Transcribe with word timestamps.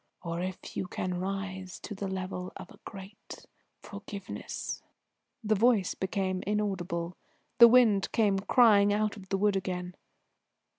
"Or 0.23 0.41
if 0.41 0.75
you 0.75 0.87
can 0.87 1.19
rise 1.19 1.79
to 1.81 1.93
the 1.93 2.07
level 2.07 2.51
of 2.55 2.71
a 2.71 2.79
great 2.85 3.45
forgiveness" 3.83 4.81
The 5.43 5.53
voice 5.53 5.93
became 5.93 6.41
inaudible.... 6.47 7.15
The 7.59 7.67
wind 7.67 8.11
came 8.11 8.39
crying 8.39 8.91
out 8.91 9.15
of 9.15 9.29
the 9.29 9.37
wood 9.37 9.55
again. 9.55 9.93